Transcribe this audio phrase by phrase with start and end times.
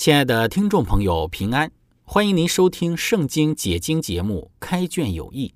[0.00, 1.70] 亲爱的听众朋友，平安！
[2.04, 5.48] 欢迎您收听《圣经解经》节目《开卷有益》。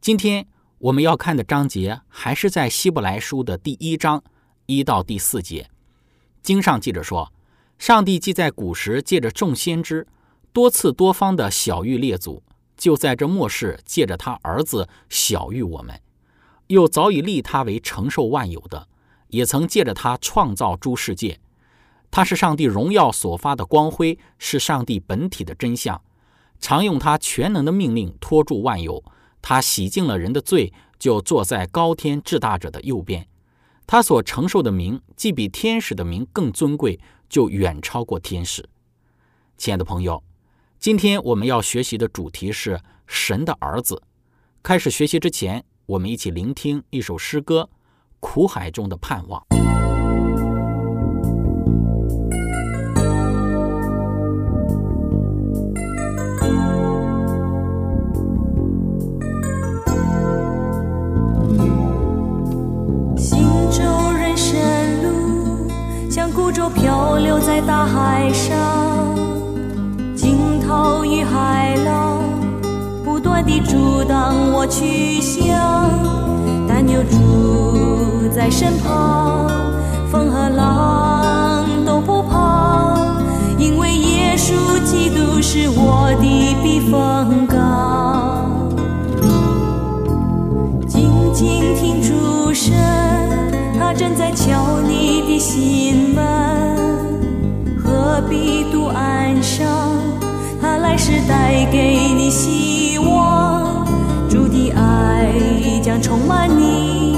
[0.00, 4.24] 今天我们要看的章节还是在《希伯来书》的第一章
[4.64, 5.68] 一到第四节。
[6.42, 7.30] 经上记着说，
[7.76, 10.06] 上帝既在古时借着众先知
[10.54, 12.42] 多次多方的小谕列祖，
[12.78, 16.00] 就在这末世借着他儿子小谕我们，
[16.68, 18.88] 又早已立他为承受万有的，
[19.28, 21.38] 也曾借着他创造诸世界。
[22.12, 25.98] 他是上帝荣耀所发的光辉，是上帝本体的真相。
[26.60, 29.02] 常用他全能的命令托住万有。
[29.40, 33.26] 他洗净了人的罪，就坐在高天至大者的右边。
[33.86, 38.68] 他所承受的名，既比天使的名更尊贵，就远超过天使。
[39.56, 40.22] 亲爱的朋友，
[40.78, 44.02] 今天我们要学习的主题是神的儿子。
[44.62, 47.70] 开始学习之前，我们一起聆听一首诗歌
[48.20, 49.42] 《苦海中的盼望》。
[67.22, 68.56] 留在大海上，
[70.14, 72.18] 惊涛与海浪
[73.04, 75.88] 不断地阻挡我去向，
[76.68, 79.48] 但有主在身旁，
[80.10, 82.96] 风和浪都不怕，
[83.58, 84.52] 因为耶稣
[84.84, 88.50] 基督是我的避风港。
[90.88, 91.74] 静静
[100.92, 103.86] 还是带给你希望，
[104.28, 105.32] 主的爱
[105.82, 107.16] 将充满你，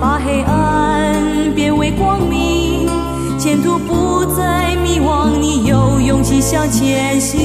[0.00, 2.88] 把黑暗变为光明，
[3.36, 7.40] 前途不再迷惘，你有勇气向前行。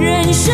[0.00, 0.52] 人生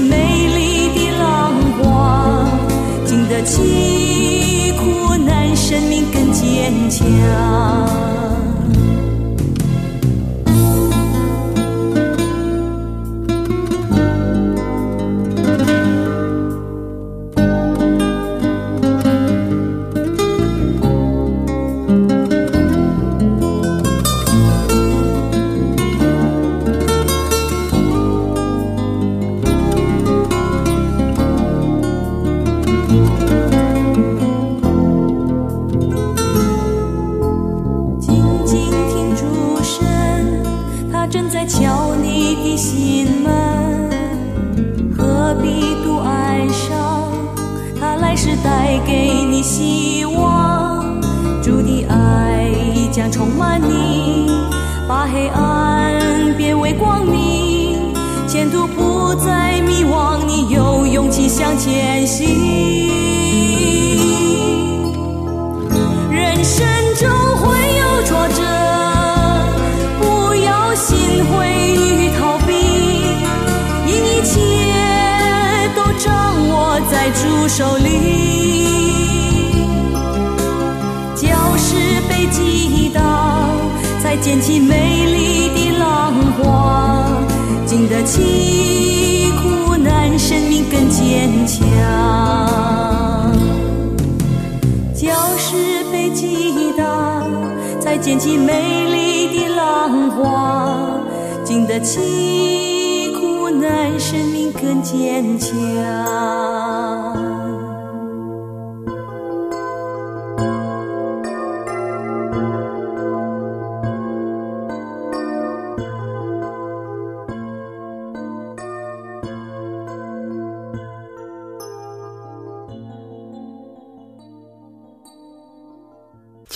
[0.00, 2.48] 美丽的浪花，
[3.04, 4.25] 经得起
[77.56, 77.88] 手里。
[81.16, 81.24] 礁
[81.56, 83.00] 石被击倒，
[84.02, 87.06] 才溅起美丽的浪花，
[87.64, 91.64] 经得起苦难，生命更坚强。
[94.94, 96.84] 礁石被击倒。
[97.80, 98.52] 才溅起美
[98.90, 100.76] 丽的浪花，
[101.42, 106.45] 经得起苦难，生命更坚强。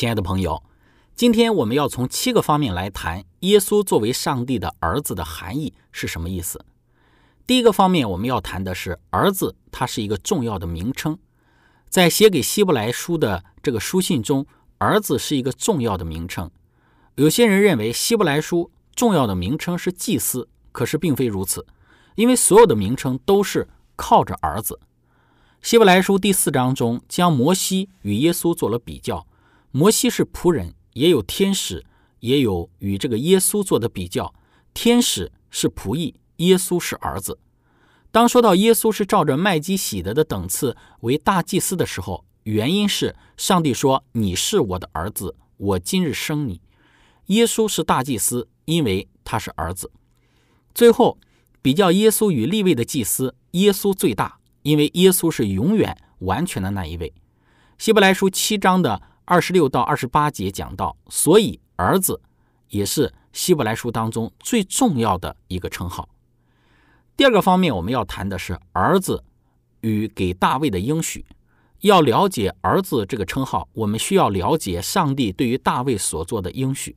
[0.00, 0.62] 亲爱的朋友，
[1.14, 6.64] 今天我们要从七个方面来谈耶稣作为上帝的儿子的含义是什么意思。
[7.46, 11.18] 第一个方面，我们要谈的是儿子，它是一个重要的名称。
[11.90, 14.46] 在写给希伯来书的这个书信中，
[14.78, 16.50] 儿子是一个重要的名称。
[17.16, 21.66] 有些人认为希伯来书重要的名称是祭司，可是并非如此，
[22.14, 24.80] 因为所有的名称都是靠着儿子。
[25.60, 29.26] 希伯来书第四章中将摩西与耶稣做了比较。
[29.72, 31.84] 摩西是仆人，也有天使，
[32.18, 34.34] 也有与这个耶稣做的比较。
[34.74, 37.38] 天使是仆役，耶稣是儿子。
[38.10, 46.60] 当说到耶稣是照着麦基喜德的等次为大祭司的时候，原因是上帝说：“你是我的儿子，我今日生你。”
[47.26, 49.92] 耶稣是大祭司，因为他是儿子。
[50.74, 51.16] 最后
[51.62, 57.14] 比较耶稣与立位的祭司，耶稣最大，因为耶稣是永远完全的那一位。
[57.78, 59.00] 希伯来书七章的。
[59.30, 62.20] 二十六到二十八节讲到，所以儿子
[62.70, 66.08] 也是希伯来书当中最重要的一个称号。
[67.16, 69.22] 第二个方面，我们要谈的是儿子
[69.82, 71.24] 与给大卫的应许。
[71.82, 76.96] 要了解儿子这个称号，我们需要了解上帝对于大卫所做的应许。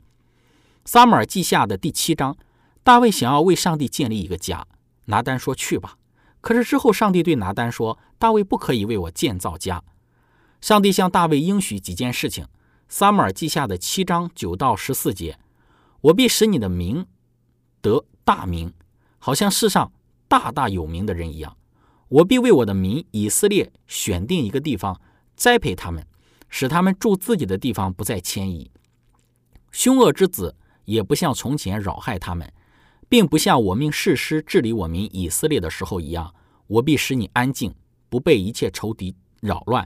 [0.85, 2.35] 撒母耳记下的第七章，
[2.81, 4.65] 大卫想要为上帝建立一个家，
[5.05, 5.97] 拿单说去吧。
[6.41, 9.83] 可是之后，上帝对拿单说，大卫不可以为我建造家。
[10.63, 12.45] 上帝向大卫应许几件事情，
[12.87, 15.37] 《撒母耳记下》的七章九到十四节
[15.99, 17.05] ：“我必使你的名
[17.81, 18.71] 得大名，
[19.19, 19.91] 好像世上
[20.29, 21.57] 大大有名的人一样。
[22.07, 25.01] 我必为我的民以色列选定一个地方，
[25.35, 26.07] 栽培他们，
[26.47, 28.71] 使他们住自己的地方，不再迁移。
[29.69, 30.55] 凶恶之子
[30.85, 32.49] 也不像从前扰害他们，
[33.09, 36.33] 并不像我命誓师治理我民以色列的时候一样。
[36.67, 37.75] 我必使你安静，
[38.07, 39.85] 不被一切仇敌扰乱。”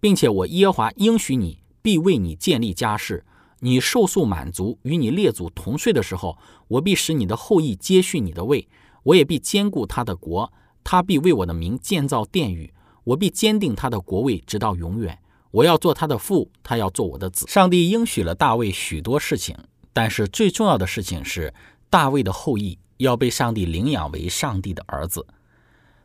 [0.00, 3.24] 并且我耶和华应许你，必为你建立家室。
[3.60, 8.68] 你受宿满足，与你列祖同睡的时候，我必使你的后裔接续你的位。
[9.02, 10.52] 我也必兼顾他的国，
[10.84, 12.72] 他必为我的名建造殿宇。
[13.02, 15.18] 我必坚定他的国位，直到永远。
[15.50, 17.46] 我要做他的父，他要做我的子。
[17.48, 19.56] 上帝应许了大卫许多事情，
[19.92, 21.52] 但是最重要的事情是，
[21.90, 25.26] 大卫的后裔要被上帝领养为上帝的儿子。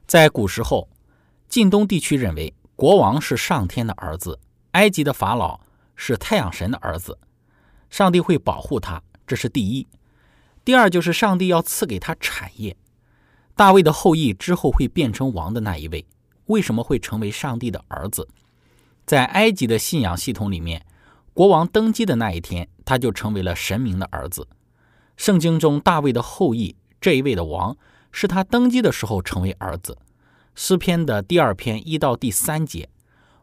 [0.07, 0.89] 在古时候，
[1.47, 2.51] 晋东地区认为。
[2.75, 4.39] 国王是上天的儿子，
[4.71, 5.59] 埃及的法老
[5.95, 7.17] 是太阳神的儿子，
[7.89, 9.87] 上帝会保护他，这是第一。
[10.65, 12.75] 第二就是上帝要赐给他产业。
[13.55, 16.05] 大卫的后裔之后会变成王的那一位，
[16.47, 18.27] 为什么会成为上帝的儿子？
[19.05, 20.83] 在埃及的信仰系统里面，
[21.33, 24.47] 国王登基的那一天，他就成为了神明的儿子。
[25.15, 27.77] 圣经中大卫的后裔这一位的王，
[28.11, 29.95] 是他登基的时候成为儿子。
[30.55, 32.87] 诗篇的第二篇一到第三节，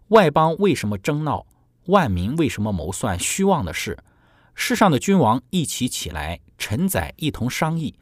[0.09, 1.45] 外邦为什么争闹？
[1.87, 3.99] 万民为什么谋算虚妄的事？
[4.55, 7.97] 世上的君王一起起来，臣宰一同商议，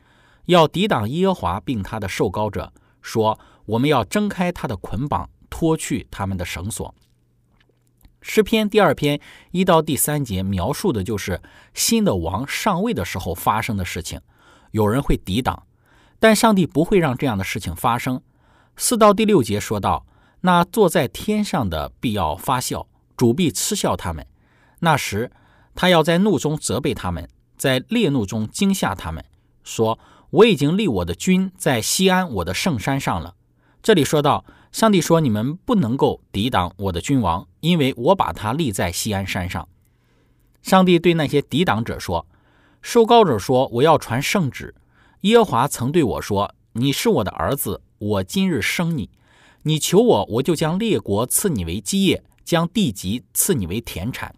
[0.47, 6.95] 要抵挡耶和华并他的受膏者，说：我们要挣开他的捆绑，脱去他们的绳索。
[8.21, 9.19] 诗篇第二篇
[9.53, 11.41] 一到第三节描述的就是
[11.73, 14.21] 新的王上位的时候发生的事情。
[14.73, 15.67] 有人会抵挡，
[16.19, 18.21] 但上帝不会让这样的事情发生。
[18.81, 20.07] 四到第六节说到，
[20.43, 24.25] 那坐在天上的必要发笑，主必嗤笑他们。
[24.79, 25.33] 那时，
[25.75, 29.25] 他要在怒中责备他们，在烈怒中惊吓他们，
[29.65, 29.99] 说
[30.31, 33.35] ：“我已经立我的君在西安我的圣山上了。”
[33.83, 39.69] 这里说到，上帝说：“你们不能够抵挡我的君王，因为我把他立在西安山上。”
[40.63, 42.29] 上帝对那些抵挡者说
[42.81, 44.77] ：“受膏者说，我要传圣旨。
[45.23, 49.11] 耶和华曾对我说：‘你是我的儿子。’”我今日生你，
[49.63, 54.37] 你求我，我就将列国赐你为基业，将地级赐你为田产。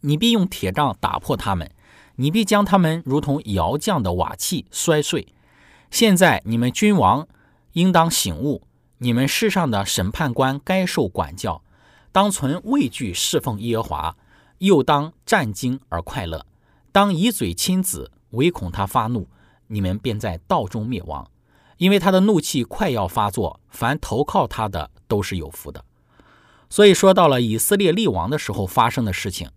[0.00, 1.70] 你必用铁杖打破他们，
[2.16, 5.26] 你必将他们如同窑匠的瓦器摔碎。
[5.90, 7.26] 现在你们君王
[7.72, 8.62] 应当醒悟，
[8.98, 11.62] 你们世上的审判官该受管教，
[12.12, 14.16] 当存畏惧侍奉耶和华，
[14.58, 16.44] 又当战惊而快乐，
[16.92, 19.26] 当以嘴亲子，唯恐他发怒，
[19.68, 21.30] 你们便在道中灭亡。
[21.76, 25.84] 因为他的怒气快要发作，凡投靠他的都是有福的。
[26.68, 29.50] 所以说到了以色列立王的时候发生的事情，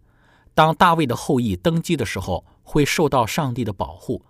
[0.54, 4.24] 当大卫的后裔登基的时候，会受到上帝的保护。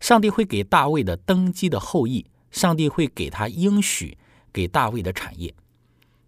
[0.00, 4.18] 上帝会给大卫的登基的后裔，上帝会给他应许
[4.52, 5.54] 给大卫的产业。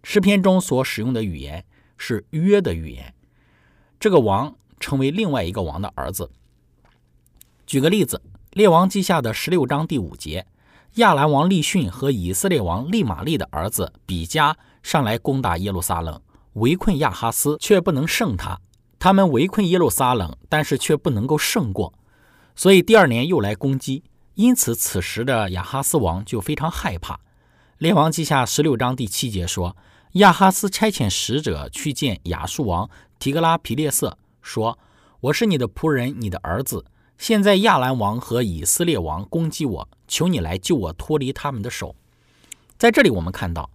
[0.03, 1.65] 诗篇中所使用的语言
[1.97, 3.13] 是约的语言。
[3.99, 6.31] 这个王成为另外一个王的儿子。
[7.65, 8.21] 举个例子，
[8.51, 10.47] 《列王记下》的十六章第五节，
[10.97, 16.19] 亚兰王利逊和以色列王利玛利的儿子比加上来攻打耶路撒冷，
[16.53, 18.59] 围困亚哈斯，却不能胜他。
[18.97, 21.93] 他们围困耶路撒冷，但是却不能够胜过，
[22.55, 24.03] 所以第二年又来攻击。
[24.33, 27.13] 因此，此时的亚哈斯王就非常害怕。
[27.77, 29.77] 《列王记下》十六章第七节说，
[30.13, 32.89] 亚哈斯差遣使者去见亚述王
[33.19, 34.79] 提格拉皮列色，说
[35.21, 36.85] ：“我是你的仆人，你的儿子。
[37.17, 41.95] 现在亚兰王和以色列王攻击我，求你来救我脱离他们的手。”
[42.77, 43.69] 在这里，我们看到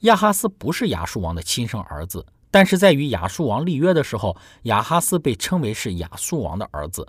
[0.00, 2.24] 亚哈斯不是亚述王的亲生儿子。
[2.50, 7.04] 但是在与亚述王立约的时候，亚哈斯被称为是亚述王的儿子，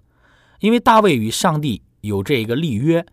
[0.59, 3.05] 因为大卫与上帝有这一个立约，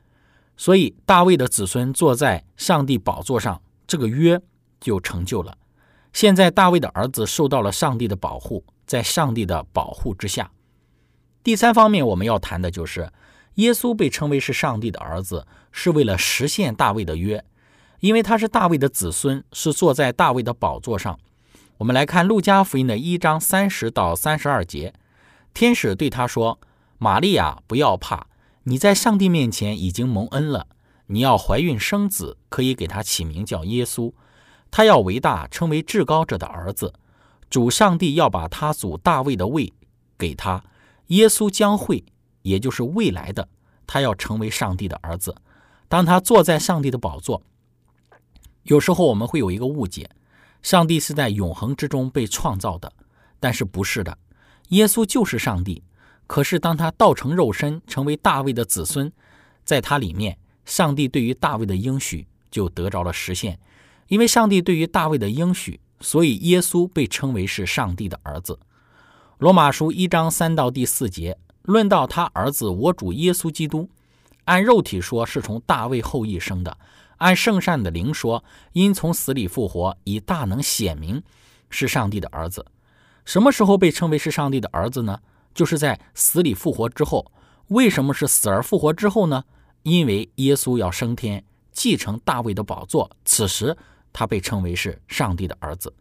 [0.56, 4.40] 所以大卫的子孙坐在上帝宝座上，这个约
[4.80, 5.54] 就成就了。
[6.14, 10.50] 现在大卫的儿子受到了上帝的保护，在上帝的保护之下。
[11.42, 13.12] 第三方面我们要谈的就是
[13.54, 17.44] 耶稣被称为是上帝的儿子，是为了实现大卫的约，
[18.00, 21.18] 因为他是大卫的子孙，是坐在大卫的宝座上。
[21.78, 24.94] 我们来看《路加福音》的一章三十到三十二节，
[25.52, 26.60] 天使对他说
[26.98, 28.28] ：“玛利亚，不要怕，
[28.64, 30.68] 你在上帝面前已经蒙恩了。
[31.08, 34.12] 你要怀孕生子，可以给他起名叫耶稣。
[34.70, 36.94] 他要为大，称为至高者的儿子。
[37.50, 39.74] 主上帝要把他祖大卫的位
[40.16, 40.62] 给他。
[41.12, 42.02] 耶稣将会，
[42.40, 43.46] 也就是未来的，
[43.86, 45.34] 他要成为上帝的儿子。
[45.86, 47.42] 当他坐在上帝的宝座，
[48.62, 50.08] 有时候我们会有一个误解。”
[50.62, 52.92] 上帝是在永恒之中被创造的，
[53.40, 54.16] 但是不是的，
[54.68, 55.82] 耶稣就是上帝。
[56.28, 59.12] 可是当他道成肉身，成为大卫的子孙，
[59.64, 63.58] 在他里面，上帝对于大卫的应许就得着了实现。
[64.06, 68.56] 因为上帝对于大卫的应许，所以耶稣被称为是上帝的儿子。
[69.42, 73.90] 罗马书一章三到第四节论到他儿子我主耶稣基督，
[74.44, 76.78] 按肉体说是从大卫后裔生的。
[77.16, 81.20] 按圣善的灵说，因从死里复活，以大能显明
[81.70, 82.64] 是上帝的儿子。
[83.24, 85.18] 什么时候被称为是上帝的儿子呢？
[85.52, 87.32] 就是在死里复活之后。
[87.66, 89.42] 为什么是死而复活之后呢？
[89.82, 93.10] 因为耶稣要升天，继承大卫的宝座。
[93.24, 93.76] 此时
[94.12, 95.92] 他被称为是上帝的儿子。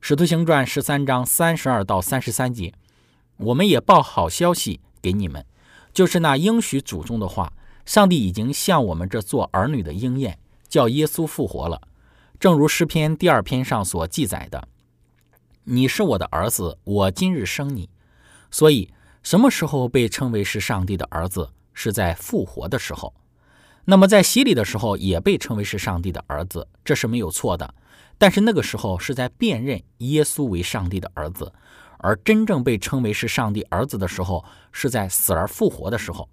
[0.00, 2.72] 使徒行传十三章三十二到三十三节，
[3.36, 5.44] 我们也报好消息给你们，
[5.92, 7.52] 就是那应许祖宗的话。
[7.84, 10.38] 上帝已经向我们这做儿女的应验，
[10.68, 11.80] 叫耶稣复活了。
[12.38, 14.68] 正如诗篇第二篇上所记载的
[15.64, 17.88] ：“你是我的儿子，我今日生你。”
[18.52, 21.50] 所以，什么时候被称为是上帝的儿子？
[21.72, 23.14] 是在复活的时候。
[23.90, 27.74] 那么，在洗礼的时候也被称为是上帝的儿子，这是没有错的。
[28.18, 31.50] 但是那个时候是在辨认耶稣为上帝的儿子，
[31.96, 36.28] 而真正被称为是上帝儿子的时候，是在死而复活的时候。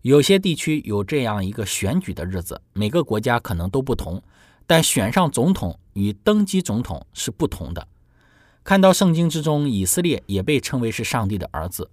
[0.00, 4.22] 有些地区有这样一个选举的日子，每个国家可能都不同，
[4.66, 7.86] 但选上总统与登基总统是不同的。
[8.64, 11.90] 看到圣经之中，以色列也被称为是上帝的儿子。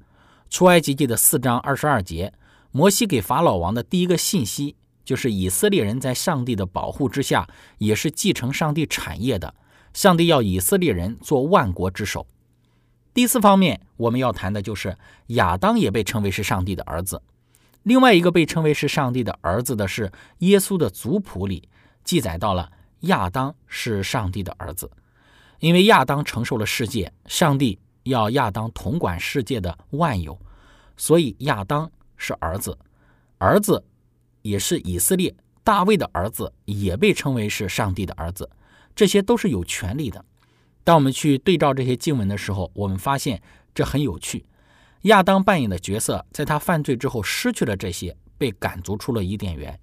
[0.49, 2.31] 出埃及记的四章二十二节，
[2.71, 7.47] 摩西给法老王的第一个信息就是以色列人在上帝的保护之下，
[7.77, 9.53] 也是继承上帝产业的。
[9.93, 12.27] 上帝要以色列人做万国之首。
[13.13, 14.97] 第四方面，我们要谈的就是
[15.27, 17.21] 亚当也被称为是上帝的儿子。
[17.83, 21.69] 另外一个被称为是上帝的儿子的是耶稣的族谱里
[22.03, 22.69] 记载到了
[23.01, 24.89] 亚当是上帝的儿子，
[25.59, 30.37] 因为亚当承受了世界，上帝要亚当统管世界的万有，
[30.97, 32.77] 所以亚当是儿子，
[33.37, 33.81] 儿子
[34.45, 38.47] 也是以色列大卫的儿子，也被称为是上帝的儿子，
[38.95, 40.23] 这些都是有权利的。
[40.83, 43.41] 当我们去对照这些经文的时候，我们发现
[43.73, 44.45] 这很有趣。
[45.01, 49.79] 亚当扮演的角色，在他犯罪之后失去了这些，被赶逐出了伊甸园。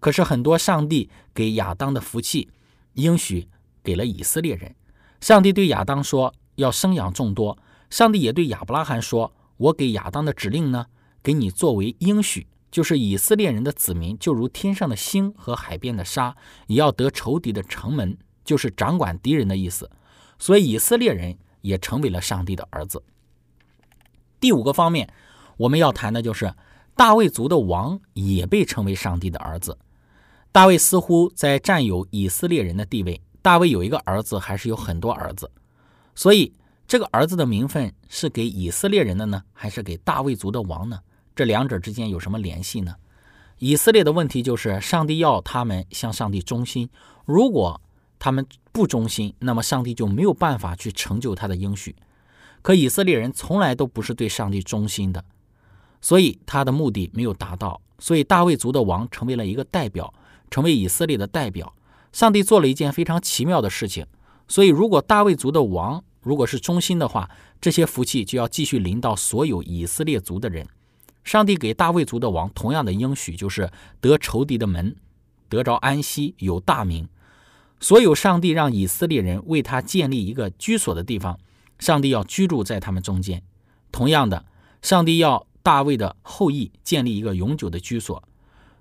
[0.00, 2.50] 可是很多上帝给亚当的福气，
[2.92, 3.48] 应许
[3.82, 4.74] 给了以色列人。
[5.22, 7.56] 上帝对亚当说要生养众多。
[7.88, 10.84] 上帝也对亚伯拉罕说：“我给亚当的指令呢，
[11.22, 19.88] 给你作为应许，就是以色列人的子民，就如天上的星和海边的沙，也要得仇敌的城门，就是掌管敌人的意思。
[20.40, 23.00] 所以以色列人也成为了上帝的儿子。”
[24.40, 25.08] 第五个方面，
[25.56, 26.52] 我们要谈的就是
[26.96, 29.78] 大卫族的王也被称为上帝的儿子。
[30.50, 33.22] 大卫似乎在占有以色列人的地位。
[33.40, 35.48] 大卫有一个儿子，还是有很多儿子？
[36.16, 36.52] 所以
[36.88, 40.98] 这个儿子的名分是给以色列人的呢，还是给大卫族的王呢？
[41.34, 42.94] 这两者之间有什么联系呢？
[43.58, 46.88] 以色列的问题就是上帝要他们向上帝忠心，
[47.24, 47.80] 如果
[48.18, 51.94] 他们不忠心，那么上帝就没有办法去成就他的应许。
[52.62, 55.24] 可以色列人从来都不是对上帝忠心的，
[56.00, 57.80] 所以他的目的没有达到。
[57.98, 60.12] 所以大卫族的王成为了一个代表，
[60.50, 61.74] 成为以色列的代表。
[62.12, 64.06] 上帝做了一件非常奇妙的事情。
[64.48, 70.66] 所以，如果大卫族的王如果是忠心的话，这些福气就要继续临到所有以色列族的人。
[71.24, 74.94] 上帝给大卫族的王同样的应许，就是得仇敌的门，
[75.48, 77.08] 得着安息，有大名。
[77.80, 81.38] 所有上帝让以色列人为他建立一个居所的地方，
[81.78, 83.42] 上帝要居住在他们中间。
[83.90, 84.44] 同样的，
[84.80, 88.22] 上帝要大卫的后裔建立一个永久的居所。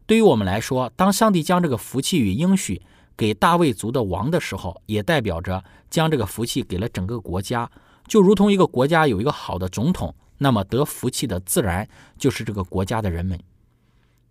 [0.05, 2.81] 对于我们来说，当上帝将这个福气与应许
[3.15, 7.69] 给大卫族的王的时候，也代表着将这个福气给了整个国家，
[8.07, 10.13] 就如同一个国家有一个好的总统。
[10.37, 11.87] 那么得福气的自然
[12.17, 13.39] 就是这个国家的人们。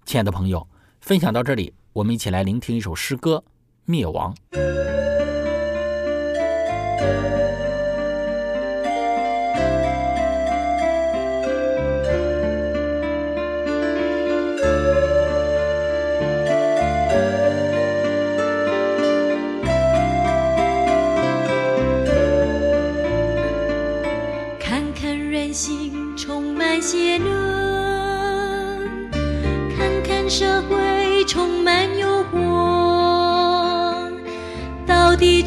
[0.04, 0.68] 亲爱的朋友，
[1.00, 3.44] 分享到这里，我们一起来聆听一首诗歌
[3.84, 4.34] 《灭亡》。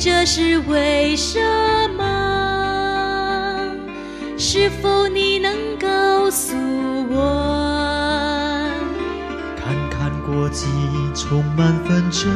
[0.06, 1.40] 这是为什
[1.98, 3.72] 么？
[4.38, 6.56] 是否你能告诉
[7.10, 8.70] 我？
[9.58, 10.68] 看看国际
[11.16, 12.32] 充满纷争，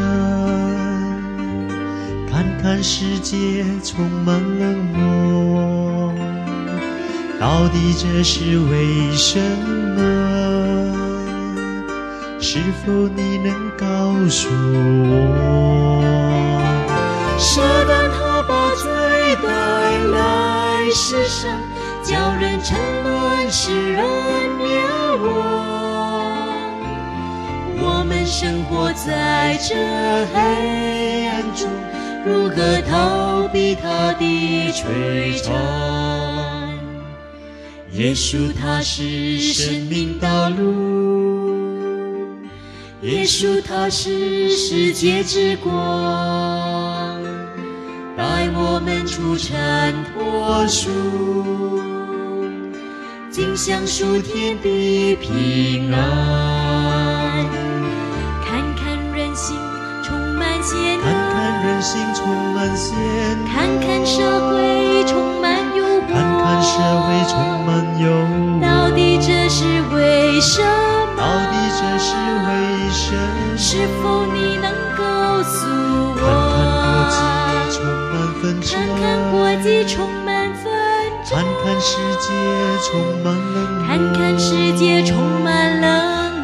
[2.27, 6.11] 看看世界充满冷漠，
[7.39, 9.39] 到底这是为什
[9.95, 10.01] 么？
[12.39, 15.19] 是否你能告诉我？
[17.39, 18.91] 舍得他把罪
[19.41, 19.49] 带
[20.09, 21.49] 来世上，
[22.03, 24.03] 叫人沉沦，使人
[24.57, 24.67] 灭
[25.23, 25.25] 亡。
[27.81, 29.73] 我们生活在这
[30.33, 31.69] 黑暗中，
[32.25, 35.55] 如何逃避他的摧残？
[37.93, 41.55] 耶稣他是生命道路，
[43.01, 46.78] 耶稣他是世界之光。
[48.79, 50.89] 带我们出尘脱俗，
[53.29, 55.99] 尽享属天地平安。
[58.45, 59.57] 看看人心
[60.01, 68.61] 充满险恶，看看人心充满险恶，看看社会充满诱惑，看看社会充满诱惑。
[68.61, 71.17] 到底这是为什么？
[71.17, 72.49] 到底这是为
[72.91, 73.57] 什么？
[73.57, 74.18] 是否
[79.89, 80.71] 充满纷
[81.25, 82.29] 争，看看世界
[82.85, 85.87] 充满冷漠，看看世界充满冷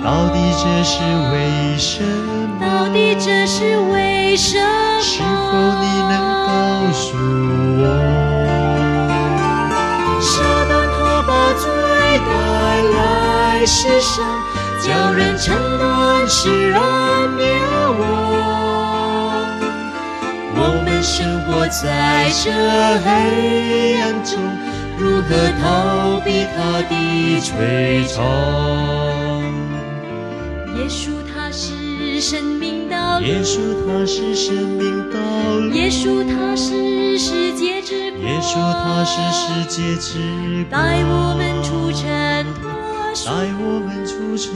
[0.01, 0.03] 漠。
[0.03, 0.99] 到底这是
[1.31, 2.60] 为什么？
[2.60, 4.99] 到底这是为什么？
[4.99, 5.27] 是否
[5.79, 6.13] 你能
[6.47, 6.49] 告
[6.91, 7.15] 诉
[7.77, 7.84] 我？
[10.19, 10.31] 舍
[10.67, 11.63] 得他把罪
[12.25, 12.29] 带
[12.97, 14.25] 来世上，
[14.81, 16.73] 叫人沉沦，使人
[17.38, 17.45] 灭
[17.99, 18.14] 亡。
[21.55, 22.51] 活在这
[22.99, 24.37] 黑暗中，
[24.99, 25.29] 如何
[25.61, 26.93] 逃避他的
[27.39, 28.21] 摧残？
[30.75, 33.55] 耶稣他是生命道路，耶稣
[33.87, 35.17] 他是生命道
[35.61, 40.19] 路，耶稣他是世界之光，耶稣他是世界之
[40.69, 42.69] 光，带我们出尘脱
[43.13, 44.51] 俗，带我们出尘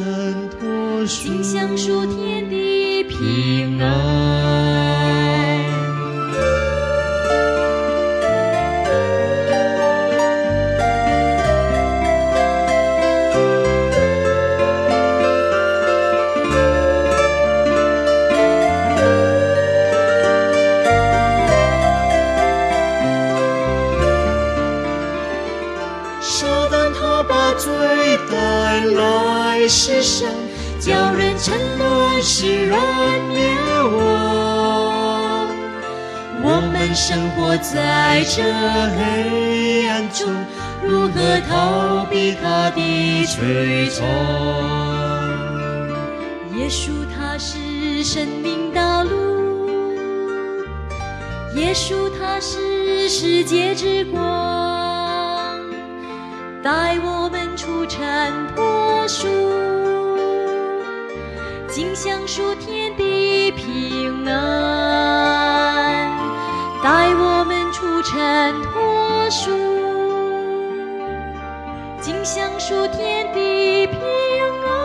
[0.51, 4.48] 脱俗，心享属天的平安。
[29.69, 30.27] 世上
[30.79, 32.75] 叫人沉沦，使人
[33.29, 33.37] 灭
[33.83, 35.47] 亡。
[36.41, 38.41] 我们生活在这
[38.97, 40.27] 黑暗中，
[40.83, 44.03] 如何逃避他的追踪？
[46.57, 49.11] 耶稣他是生命道路，
[51.55, 54.19] 耶稣他是世界之光，
[56.61, 59.27] 带我们出尘脱俗，
[61.69, 64.33] 尽享属天的平安，
[66.83, 69.49] 带我们出尘脱俗，
[72.01, 74.79] 尽享属天的平安。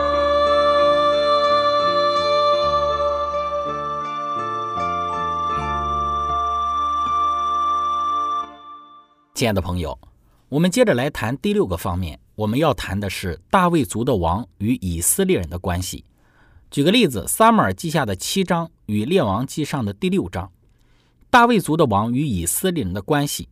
[9.33, 9.99] 亲爱的朋友，
[10.49, 12.19] 我们接着来谈第六个方面。
[12.35, 16.03] 我们要谈的是大卫族的王与以色列人的关系。
[16.69, 20.51] 举个例子，《撒母耳记下》的七章与《列王记上》的第六章，
[21.29, 23.45] 大卫族的王与以色列人的关系。《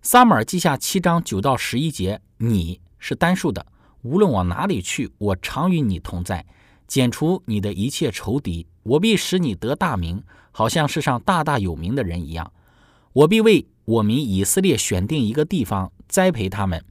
[0.00, 3.66] 撒母耳记下》七章九到十一节，你是单数的，
[4.02, 6.46] 无论往哪里去，我常与你同在，
[6.86, 10.22] 剪除你的一切仇敌，我必使你得大名，
[10.52, 12.50] 好像世上大大有名的人一样。
[13.12, 16.84] 我必为我民以色列选定一个地方，栽培他们，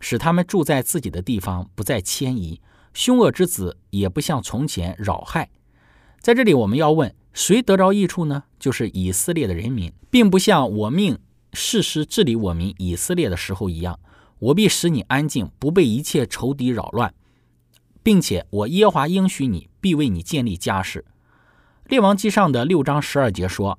[0.00, 2.58] 使他们住在自己的地方，不再迁移。
[2.94, 5.50] 凶恶之子也不像从前扰害。
[6.22, 8.44] 在这里，我们要问：谁得着益处呢？
[8.58, 11.18] 就是以色列的人民，并不像我命
[11.52, 14.00] 世师治理我民以色列的时候一样。
[14.38, 17.12] 我必使你安静，不被一切仇敌扰乱，
[18.02, 21.04] 并且我耶华应许你，必为你建立家室。
[21.84, 23.78] 列王记上的六章十二节说。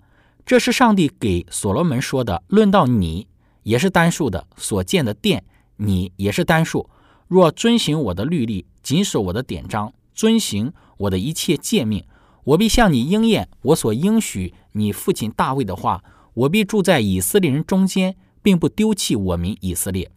[0.49, 2.41] 这是上帝给所罗门说的。
[2.47, 3.27] 论到你，
[3.61, 5.43] 也是单数的所建的殿，
[5.75, 6.89] 你也是单数。
[7.27, 12.03] 若遵行我的律例，谨守我的典章，遵行我的一切诫命，
[12.43, 16.03] 我必向你应验我所应许你父亲大卫的话。
[16.33, 20.09] 我必住在以色列人中间，并不丢弃我民以色列。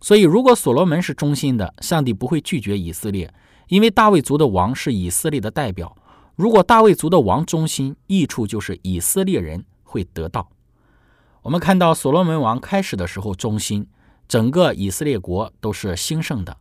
[0.00, 3.30] 所以，如果所罗门是忠心的，上帝不会拒绝以色列，
[3.68, 5.94] 因为大卫族的王是以色列的代表。
[6.36, 10.46] 如果大卫族的王忠心，益处就是以色列人会得到。
[11.40, 13.86] 我们看到所罗门王开始的时候忠心，
[14.28, 16.54] 整个以色列国都是兴盛的。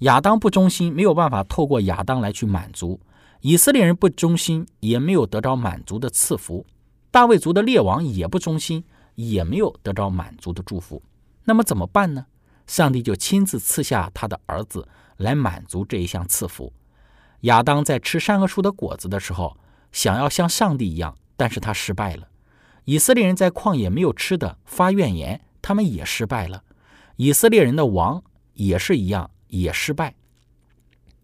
[0.00, 3.00] 亚当不忠心，没有办法透过亚当来去满足
[3.40, 6.66] 以色列人不忠心，也没有得着满足的赐福。
[7.10, 11.02] 大卫族的列王也不忠心，也没有得着满足的祝福。
[11.44, 12.26] 那么怎么办呢？
[12.66, 16.70] 上帝就亲自赐下他的儿子来满足这一项赐福。
[17.42, 19.56] 亚当在吃善恶树的果子的时候，
[19.92, 22.28] 想要像上帝一样，但是他失败了。
[22.84, 26.64] 以色列人在旷野没有吃的，发怨言，他们也失败了。
[27.16, 28.22] 以色列人的王
[28.54, 30.14] 也是一样，也失败。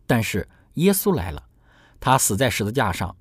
[0.07, 1.43] 但是耶稣来了，
[1.99, 3.17] 他死在十字架上，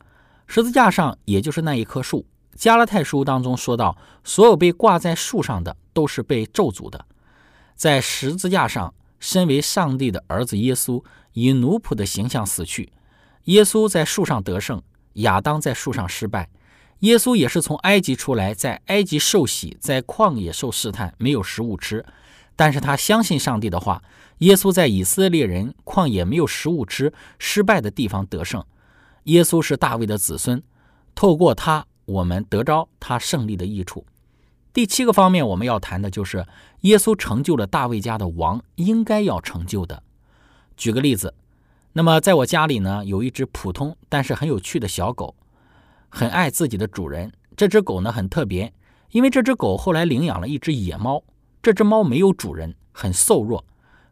[0.46, 2.28] 十字架上也就是那一棵树。
[2.56, 7.06] 加拉太书当中说到，所有被挂在树上的都是被咒诅的。
[7.76, 11.04] 在十字架上，身为上帝的儿子耶稣。
[11.34, 12.92] 以奴仆的形象死去，
[13.46, 14.82] 耶稣在树上得胜，
[15.14, 16.50] 亚当在树上失败。
[17.00, 22.06] 耶稣也是从埃及出来，在埃及受洗，在旷野受试探，没有食物吃，
[22.56, 24.02] 但是他相信上帝的话。
[24.40, 28.64] 耶稣在以色列人旷野没有食物吃、失败的地方得胜。
[29.26, 30.62] 耶稣是大卫的子孙，
[31.16, 34.06] 透过他，我们得着他胜利的益处。
[34.74, 36.46] 第七个方面，我们要谈的就是
[36.82, 40.04] 耶稣成就了大卫家的王应该要成就的。
[40.76, 41.34] 举个例子，
[41.94, 45.36] 那么在我家里呢，有一只普通但是很有趣的小狗，
[46.10, 47.32] 很爱自己的主人。
[47.56, 48.74] 这只狗呢很特别，
[49.12, 51.24] 因为这只狗后来领养了一只野猫。
[51.62, 53.64] 这只猫没有主人，很瘦弱，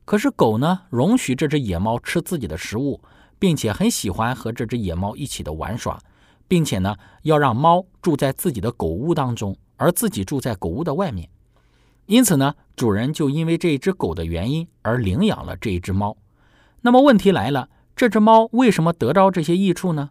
[0.06, 3.02] 可是狗呢容许这只野猫吃自己的食物，
[3.40, 6.00] 并且很喜欢和这只野猫一起的玩耍，
[6.48, 11.28] 并且呢要让猫住在自己的狗屋当中，而自己住在狗屋的外面。
[12.06, 16.16] 因此呢，主人就因为这一只狗的原因而领养了这一只猫。
[16.82, 20.10] 那么问题来了，这只猫为什么得着这些益处呢？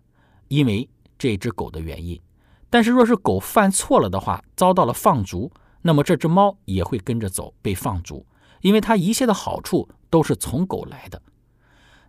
[0.49, 2.21] 因为这只狗的原因。
[2.69, 5.51] 但是若是狗犯错了的话，遭到了放逐，
[5.83, 8.25] 那么这只猫也会跟着走，被放逐，
[8.61, 11.21] 因为它一切的好处都是从狗来的。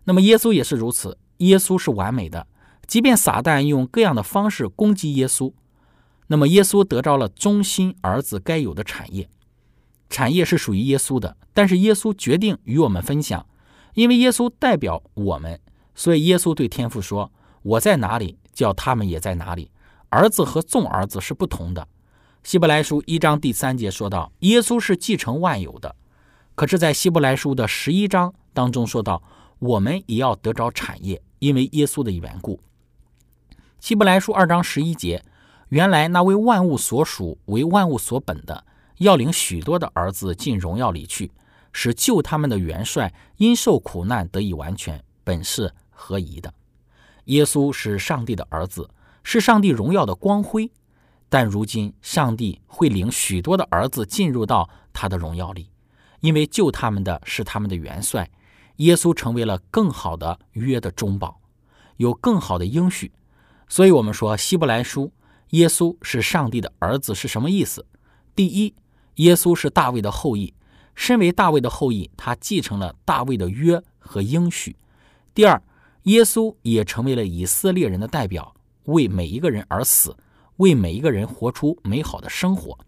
[0.04, 2.46] 那么耶稣也是如此，耶稣是完美的，
[2.86, 5.52] 即便撒旦用各样的方式攻击耶稣，
[6.28, 9.28] 那么耶稣得着了忠心儿子该有的产业，
[10.08, 13.44] 产业是属于耶稣的，但是耶稣决定与我们分享。
[13.94, 15.60] 因为耶稣代表我们，
[15.94, 17.30] 所以耶稣对天父说
[17.62, 19.70] ：“我在哪里，叫他们也在哪里。”
[20.08, 21.86] 儿子和众儿子是不同的。
[22.42, 25.94] 希伯来书一章第三节说到，耶稣是继承万有的。
[26.54, 29.22] 可是，在希伯来书的十一章当中说到，
[29.58, 32.60] 我们也要得着产业，因为耶稣的缘故。
[33.80, 35.24] 希伯来书二章十一节，
[35.70, 38.64] 原来那为万物所属、为万物所本的，
[38.98, 41.30] 要领许多的儿子进荣耀里去。
[41.72, 46.52] 使救他们的元帅因受苦难得以完全，本是合宜的。
[47.26, 48.88] 耶稣是上帝的儿子，
[49.22, 50.70] 是上帝荣耀的光辉。
[51.28, 55.70] 但如今上帝会领许多的儿子进入到他的荣耀里，
[56.20, 58.30] 因为救他们的是他们的元帅。
[58.76, 61.40] 耶稣成为了更好的约的中保，
[61.96, 63.12] 有更好的应许。
[63.68, 65.12] 所以，我们说希伯来书，
[65.50, 67.86] 耶稣是上帝的儿子是什么意思？
[68.34, 68.74] 第一，
[69.16, 70.52] 耶稣是大卫的后裔，
[70.94, 74.76] 身为大卫的后裔，他继承了大卫的约和应许。
[75.34, 75.62] 第二，
[76.04, 80.16] 耶稣也成为了以色列人的代表，为每一个人而死，
[80.56, 82.78] 为每一个人活出美好的生活。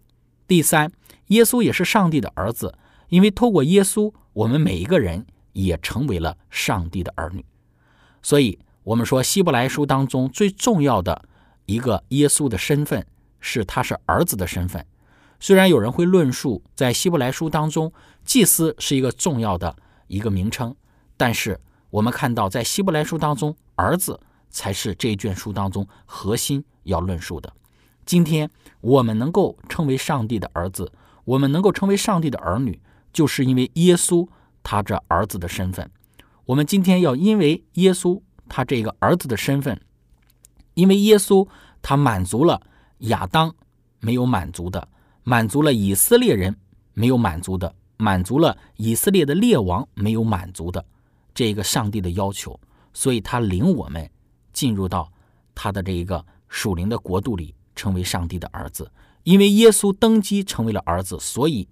[0.47, 0.91] 第三，
[1.27, 2.77] 耶稣也是上帝的儿子，
[3.09, 7.43] 因为透过耶稣，我们每一个人也成为了上帝的儿女。
[8.21, 11.27] 所以，我们说希伯来书当中最重要的
[11.65, 13.05] 一个耶稣的身份
[13.39, 14.85] 是他是儿子的身份。
[15.45, 19.75] 虽然有人会论述在希伯来书当中，祭司是一个重要的
[20.07, 20.75] 一个名称，
[21.15, 21.61] 但是。
[21.91, 27.53] 我们看到，在希伯来书当中，儿子才是这一卷书当中核心要论述的。
[28.07, 28.49] 今天
[28.81, 30.91] 我们能够称为上帝的儿子，
[31.25, 32.81] 我们能够成为上帝的儿女，
[33.13, 34.27] 就是因为耶稣
[34.63, 35.91] 他这儿子的身份。
[36.45, 39.79] 我们今天要因为耶稣他这个儿子的身份，
[40.73, 41.47] 因为耶稣
[41.83, 42.63] 他满足了
[43.01, 43.53] 亚当
[43.99, 44.87] 没有满足的，
[45.27, 46.55] 满足了以色列人
[46.93, 50.85] 没有满足的，满足了以色列的列王没有满足的。
[51.33, 52.57] 这一个上帝的要求，
[52.93, 54.07] 所以他领我们
[54.53, 55.11] 进入到
[55.55, 58.89] 他的这一个属灵的国度里，成为上帝的儿子。
[59.23, 61.67] 因为耶稣登基成为了儿子，所以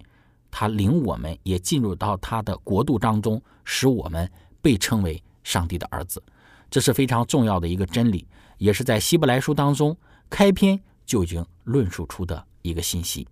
[0.50, 4.28] 他领我们也进入到他的国度当中，使我们
[4.60, 6.20] 被称为上帝的儿子。
[6.68, 8.26] 这是非常重要的一个真理，
[8.58, 9.96] 也是在希伯来书当中
[10.28, 13.24] 开篇就已经论述出的一个信息。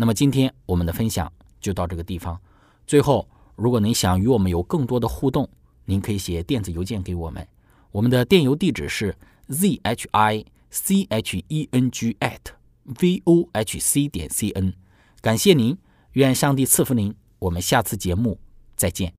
[0.00, 1.30] 那么今天我们的分享
[1.60, 2.40] 就到这个地方。
[2.86, 5.48] 最后，如果您想与我们有更多的互动，
[5.86, 7.44] 您可以写电子邮件给我们，
[7.90, 9.16] 我们的电邮地址是
[9.48, 12.38] z h i c h e n g at
[12.84, 14.72] v o h c 点 c n。
[15.20, 15.76] 感谢您，
[16.12, 17.12] 愿上帝赐福您。
[17.40, 18.38] 我们下次节目
[18.76, 19.17] 再见。